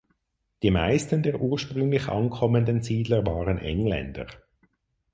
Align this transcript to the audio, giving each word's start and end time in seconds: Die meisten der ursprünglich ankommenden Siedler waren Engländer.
Die 0.63 0.71
meisten 0.71 1.21
der 1.21 1.39
ursprünglich 1.39 2.07
ankommenden 2.07 2.81
Siedler 2.81 3.23
waren 3.23 3.59
Engländer. 3.59 4.25